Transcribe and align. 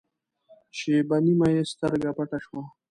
شېبه 0.77 1.17
نیمه 1.25 1.47
یې 1.55 1.63
سترګه 1.71 2.09
پټه 2.17 2.37
شوه. 2.45 2.61